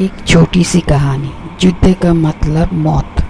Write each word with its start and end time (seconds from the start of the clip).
एक 0.00 0.12
छोटी 0.26 0.62
सी 0.64 0.80
कहानी, 0.80 1.30
युद्ध 1.64 1.94
का 2.02 2.12
मतलब 2.14 2.72
मौत। 2.72 3.20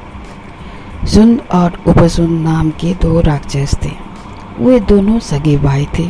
सुन 1.07 1.37
और 1.53 1.73
उपसुन 1.87 2.33
नाम 2.41 2.71
के 2.71 2.93
दो 2.95 3.21
राक्षस 3.21 3.75
थे। 3.85 3.91
वे 4.61 4.79
दोनों 4.81 5.19
सगे 5.19 5.57
भाई 5.57 5.87
थे। 5.99 6.09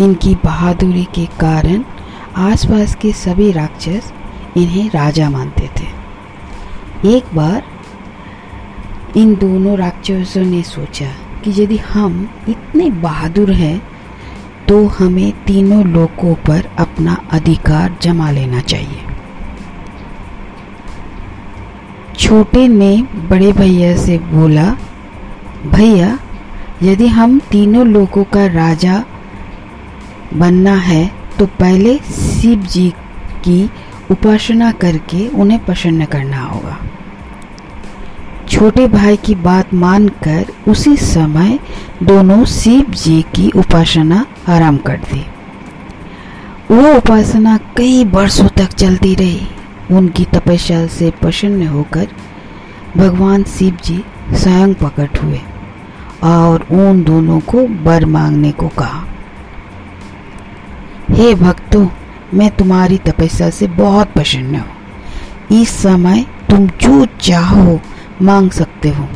इनकी 0.00 0.34
बहादुरी 0.34 1.04
के 1.04 1.24
कारण 1.40 1.84
आसपास 2.36 2.94
के 2.94 3.12
सभी 3.12 3.50
राक्षस 3.52 4.12
इन्हें 4.56 4.90
राजा 4.90 5.30
मानते 5.30 5.70
थे। 5.78 7.16
एक 7.16 7.34
बार 7.34 7.62
इन 9.16 9.34
दोनों 9.34 9.76
राक्षसों 9.78 10.44
ने 10.44 10.62
सोचा 10.62 11.10
कि 11.44 11.62
यदि 11.62 11.76
हम 11.76 12.28
इतने 12.48 12.90
बहादुर 12.90 13.52
हैं 13.52 13.80
तो 14.68 14.86
हमें 14.88 15.32
तीनों 15.44 15.84
लोगों 15.86 16.34
पर 16.34 16.70
अपना 16.78 17.22
अधिकार 17.30 17.96
जमा 18.02 18.30
लेना 18.30 18.60
चाहिए। 18.60 19.07
छोटे 22.18 22.66
ने 22.68 22.96
बड़े 23.30 23.52
भैया 23.52 23.96
से 23.96 24.18
बोला, 24.18 24.64
भैया, 25.66 26.18
यदि 26.82 27.06
हम 27.06 27.38
तीनों 27.50 27.86
लोगों 27.86 28.24
का 28.24 28.46
राजा 28.46 29.02
बनना 30.34 30.74
है 30.74 31.10
तो 31.38 31.46
पहले 31.58 31.96
शिव 31.98 32.62
जी 32.62 32.88
की 33.44 33.70
उपासना 34.10 34.70
करके 34.72 35.26
उन्हें 35.28 35.64
प्रसन्न 35.64 36.04
करना 36.04 36.42
होगा। 36.42 36.76
छोटे 38.48 38.86
भाई 38.86 39.16
की 39.16 39.34
बात 39.34 39.74
मानकर 39.74 40.46
उसी 40.68 40.96
समय 40.96 41.58
दोनों 42.02 42.44
शिव 42.44 42.90
जी 42.94 43.20
की 43.34 43.50
उपासना 43.56 44.24
आरंभ 44.48 44.82
कर 44.82 44.96
दी। 45.12 45.24
वो 46.70 46.94
उपासना 46.94 47.56
कई 47.76 48.04
वर्षों 48.04 48.48
तक 48.48 48.72
चलती 48.74 49.14
रही। 49.14 49.46
उनकी 49.90 50.24
तपस्या 50.24 50.86
से 50.86 51.10
प्रसन्न 51.10 51.66
होकर 51.66 52.08
भगवान 52.96 53.42
शिव 53.42 53.76
जी 53.84 54.04
स्वयं 54.32 54.74
प्रकट 54.74 55.22
हुए 55.22 55.40
और 56.24 56.66
उन 56.70 57.02
दोनों 57.04 57.40
को 57.40 57.66
बर 57.84 58.04
मांगने 58.04 58.50
को 58.52 58.68
कहा, 58.68 59.04
हे 61.10 61.34
भक्तों, 61.34 61.86
मैं 62.34 62.50
तुम्हारी 62.50 62.98
तपस्या 62.98 63.50
से 63.50 63.66
बहुत 63.66 64.12
प्रसन्न 64.12 64.54
हूँ। 64.54 65.60
इस 65.60 65.70
समय 65.70 66.26
तुम 66.50 66.66
जो 66.66 67.06
चाहो 67.20 67.80
मांग 68.22 68.50
सकते 68.50 68.88
हो। 68.88 69.08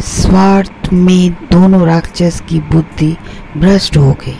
स्वार्थ 0.00 0.92
में 0.92 1.32
दोनों 1.52 1.86
राक्षस 1.86 2.42
की 2.48 2.60
बुद्धि 2.60 3.16
भ्रष्ट 3.56 3.96
हो 3.96 4.12
गई। 4.12 4.36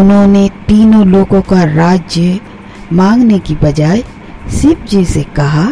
उन्होंने 0.00 0.48
तीनों 0.68 1.06
लोगों 1.06 1.40
का 1.42 1.62
राज्य 1.64 2.40
मांगने 2.92 3.38
की 3.38 3.54
बजाय 3.54 4.04
शिव 4.52 4.84
जी 4.88 5.04
से 5.04 5.22
कहा, 5.36 5.68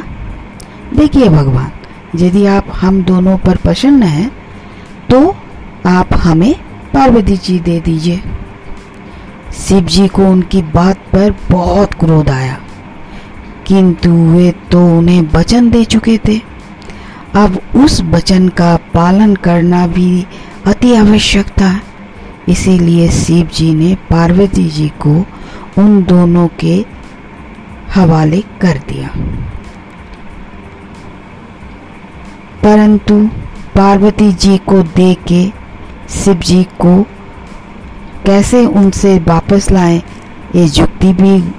देखिए 0.94 1.28
भगवान, 1.28 1.70
यदि 2.16 2.44
आप 2.46 2.66
हम 2.72 3.02
दोनों 3.04 3.36
पर 3.38 3.56
प्रसन्न 3.56 4.02
हैं 4.04 4.30
तो 5.10 5.28
आप 5.86 6.14
हमें 6.14 6.54
पार्वती 6.94 7.36
जी 7.36 7.58
दे 7.60 7.78
दीजिए। 7.80 8.22
शिव 9.58 9.84
जी 9.86 10.06
को 10.08 10.26
उनकी 10.26 10.62
बात 10.64 10.98
पर 11.12 11.34
बहुत 11.50 11.94
क्रोध 11.94 12.28
आया, 12.30 12.58
किंतु 13.66 14.10
वे 14.10 14.50
तो 14.70 14.86
उन्हें 14.98 15.20
वचन 15.32 15.70
दे 15.70 15.84
चुके 15.86 16.18
थे। 16.18 16.40
अब 17.34 17.60
उस 17.76 18.00
वचन 18.04 18.48
का 18.50 18.74
पालन 18.94 19.34
करना 19.36 19.86
भी 19.88 20.26
अति 20.66 20.94
आवश्यक 20.94 21.48
था। 21.50 21.78
इसीलिए 22.48 23.08
शिव 23.12 23.48
जी 23.54 23.72
ने 23.74 23.94
पार्वती 24.10 24.68
जी 24.70 24.88
को 25.00 25.14
उन 25.78 26.02
दोनों 26.04 26.46
के 26.60 26.84
हवाले 27.94 28.40
कर 28.60 28.78
दिया। 28.88 29.08
परंतु 32.62 33.30
पार्वती 33.74 34.32
जी 34.32 34.58
को 34.58 34.82
दे 34.82 35.14
के 35.14 35.52
शिव 36.08 36.34
जी 36.34 36.64
को 36.64 37.02
कैसे 38.26 38.66
उनसे 38.66 39.18
वापस 39.18 39.70
लाएँ, 39.70 40.02
ये 40.54 40.64
युक्ति 40.64 41.12
भी 41.12 41.52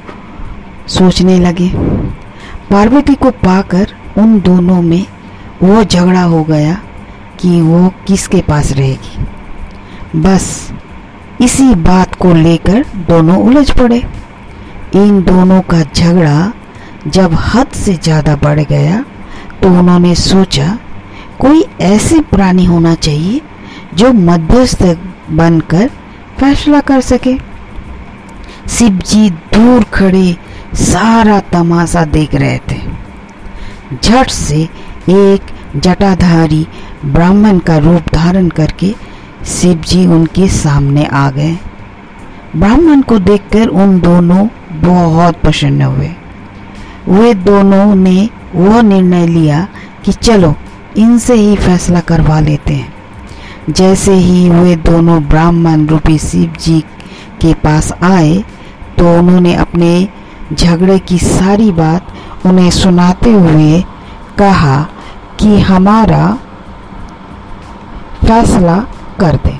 सोचने 0.88 1.40
लगे। 1.40 1.70
पार्वती 2.72 3.16
को 3.16 3.32
पाकर 3.32 3.88
उन 4.18 4.40
दोनों 4.42 4.82
में 4.82 5.06
वो 5.64 5.84
झगड़ा 5.84 6.22
हो 6.22 6.44
गया 6.44 6.82
कि 7.40 7.62
वो 7.62 7.94
किसके 8.08 8.42
पास 8.42 8.72
रहेगी। 8.72 10.22
बस 10.22 10.72
इसी 11.42 11.76
बात 11.76 12.16
को 12.16 12.34
लेकर 12.34 12.86
दोनों 12.96 13.38
उलझ 13.44 13.72
पड़े। 13.72 14.25
इन 14.96 15.22
दोनों 15.24 15.62
का 15.64 15.82
झगड़ा 15.84 16.52
जब 17.08 17.34
हद 17.46 17.72
से 17.76 17.94
ज़्यादा 17.96 18.36
बढ़ 18.36 18.60
गया 18.62 19.04
तो 19.62 19.70
उन्होंने 19.70 20.14
सोचा, 20.16 20.78
कोई 21.40 21.64
ऐसी 21.84 22.20
प्राणी 22.32 22.66
होना 22.66 22.94
चाहिए 22.98 23.42
जो 23.94 24.12
मध्यस्थ 24.14 24.84
बनकर 25.32 25.90
फैसला 26.40 26.80
कर 26.82 27.02
सके। 27.04 27.36
शिव 28.70 29.00
जी 29.08 29.30
दूर 29.30 29.84
खड़े 29.94 30.36
सारा 30.76 31.40
तमाशा 31.52 32.04
देख 32.08 32.36
रहे 32.36 32.58
थे। 32.72 32.80
झट 33.96 34.30
से 34.30 34.62
एक 35.10 35.54
जटाधारी 35.78 36.66
ब्राह्मण 37.06 37.60
का 37.60 37.78
रूप 37.78 38.14
धारण 38.14 38.50
करके 38.52 38.94
शिव 39.52 39.82
जी 39.88 40.06
उनके 40.08 40.48
सामने 40.50 41.06
आ 41.06 41.30
गए। 41.32 41.56
ब्राह्मण 42.56 43.02
को 43.02 43.20
देखकर 43.22 43.68
उन 43.68 44.00
दोनों 44.00 44.48
बहुत 44.82 45.36
प्रसन्न 45.36 45.82
हुए। 45.82 46.10
वे 47.10 47.34
दोनों 47.34 47.96
ने 47.96 48.30
वो 48.56 48.82
निर्णय 48.82 49.28
लिया 49.28 49.68
कि 50.06 50.12
चलो, 50.14 50.54
इनसे 50.98 51.34
ही 51.34 51.56
फैसला 51.56 52.00
करवा 52.00 52.40
लेते 52.40 52.74
हैं। 52.74 52.94
जैसे 53.70 54.14
ही 54.14 54.50
वे 54.50 54.76
दोनों 54.76 55.22
ब्राह्मण 55.24 55.86
रूपी 55.88 56.18
शिव 56.18 56.54
जी 56.62 56.80
के 57.42 57.54
पास 57.54 57.92
आए 58.04 58.44
तो 58.98 59.18
उन्होंने 59.20 59.54
अपने 59.56 60.08
झगड़े 60.54 60.98
की 61.00 61.18
सारी 61.18 61.72
बात 61.72 62.14
उन्हें 62.46 62.70
सुनाते 62.72 63.32
हुए 63.34 63.82
कहा 64.38 64.78
कि 65.40 65.60
हमारा 65.60 66.38
फैसला 68.26 68.78
कर 69.20 69.36
दे। 69.36 69.58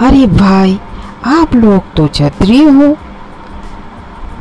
अरे 0.00 0.26
भाई, 0.26 0.78
आप 1.26 1.54
लोग 1.54 1.94
तो 1.96 2.06
क्षत्रिय 2.06 2.68
हो। 2.68 2.96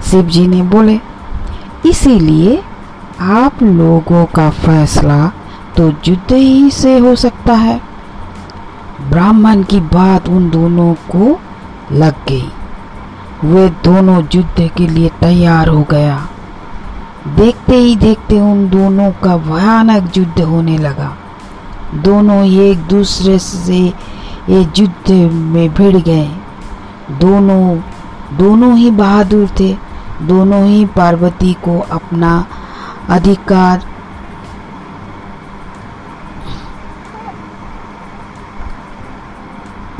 शिव 0.03 0.27
जी 0.27 0.47
ने 0.47 0.61
बोले, 0.63 0.99
इसीलिए 1.85 2.61
आप 3.21 3.63
लोगों 3.63 4.25
का 4.25 4.49
फैसला 4.49 5.27
तो 5.77 5.87
युद्ध 6.07 6.33
ही 6.33 6.69
से 6.71 6.97
हो 6.97 7.15
सकता 7.15 7.53
है। 7.53 7.79
ब्राह्मण 9.09 9.63
की 9.63 9.79
बात 9.93 10.29
उन 10.29 10.49
दोनों 10.49 10.93
को 11.09 11.39
लग 11.91 12.25
गई। 12.29 12.51
वे 13.43 13.67
दोनों 13.83 14.21
युद्ध 14.35 14.69
के 14.77 14.87
लिए 14.87 15.09
तैयार 15.21 15.67
हो 15.67 15.85
गया। 15.91 16.17
देखते 17.27 17.75
ही 17.75 17.95
देखते 17.95 18.39
उन 18.39 18.67
दोनों 18.69 19.11
का 19.23 19.37
भयानक 19.37 20.17
युद्ध 20.17 20.41
होने 20.41 20.77
लगा। 20.77 21.11
दोनों 21.95 22.43
एक 22.45 22.83
दूसरे 22.87 23.37
से 23.39 23.79
ये 24.49 24.61
युद्ध 24.77 25.11
में 25.33 25.73
भिड़ 25.73 25.97
गए। 25.97 26.27
दोनों 27.19 27.77
दोनों 28.37 28.75
ही 28.77 28.91
बहादुर 28.91 29.49
थे। 29.59 29.75
दोनों 30.23 30.65
ही 30.65 30.85
पार्वती 30.85 31.53
को 31.53 31.79
अपना 31.91 32.45
अधिकार 33.09 33.85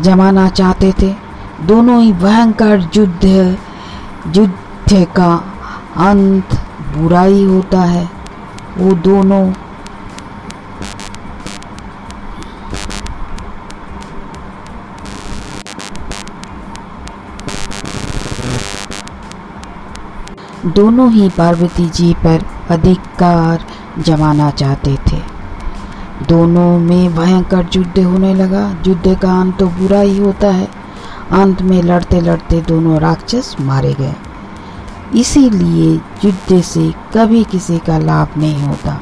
जमाना 0.02 0.50
चाहते 0.50 0.94
थे। 1.02 1.16
दोनों 1.62 2.02
ही 2.02 2.14
भयंकर 2.14 2.90
युद्ध 2.96 3.26
युद्ध 4.38 5.06
का 5.16 5.34
अंत 6.10 6.56
बुराई 6.98 7.44
होता 7.44 7.82
है। 7.82 8.10
वो 8.78 8.92
दोनों 8.94 9.44
दोनों 20.66 21.12
ही 21.12 21.30
पार्वती 21.30 21.90
जी 21.90 22.14
पर 22.14 22.46
अधिकार 22.70 23.66
जमाना 24.00 24.50
चाहते 24.50 24.98
थे। 25.12 25.22
दोनों 26.30 26.80
में 26.80 27.16
भयंकर 27.16 27.68
युद्ध 27.76 28.00
होने 28.00 28.34
लगा। 28.34 28.78
युद्ध 28.88 29.20
का 29.20 29.42
अंत 29.42 29.58
तो 29.58 29.68
बुरा 29.68 30.00
ही 30.00 30.18
होता 30.18 30.48
है। 30.48 30.68
अंत 31.32 31.62
में 31.62 31.84
लड़ते 31.84 32.22
लड़ते 32.22 32.62
दोनों 32.62 33.00
राक्षस 33.00 33.56
मारे 33.62 33.94
गए। 33.94 34.16
इसीलिए 35.16 36.02
युद्ध 36.26 36.62
से 36.62 36.94
कभी 37.14 37.44
किसी 37.44 37.78
का 37.78 37.98
लाभ 37.98 38.28
नहीं 38.38 38.64
होता। 38.64 39.00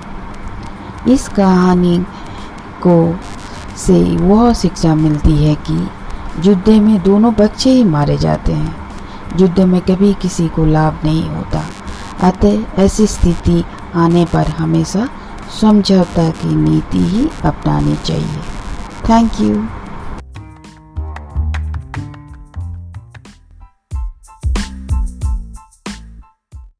इस 1.07 1.29
कहानी 1.29 2.05
को 2.87 3.15
से 3.77 4.17
वह 4.17 4.53
शिक्षा 4.53 4.95
मिलती 4.95 5.43
है 5.45 5.55
कि 5.55 5.89
युद्ध 6.49 6.69
में 6.69 7.03
दोनों 7.03 7.33
बच्चे 7.33 7.69
ही 7.69 7.83
मारे 7.83 8.17
जाते 8.17 8.53
हैं। 8.53 8.80
युद्ध 9.39 9.59
में 9.59 9.81
कभी 9.81 10.13
किसी 10.13 10.47
को 10.47 10.65
लाभ 10.65 10.99
नहीं 11.03 11.29
होता। 11.29 11.63
अतः 12.23 12.81
ऐसी 12.81 13.07
स्थिति 13.07 13.63
आने 13.95 14.25
पर 14.25 14.47
हमेशा 14.47 15.09
समझौता 15.61 16.29
की 16.29 16.55
नीति 16.55 16.97
ही 16.97 17.29
अपनानी 17.45 17.95
चाहिए। 17.95 18.41
Thank 19.09 19.31
you 19.41 19.67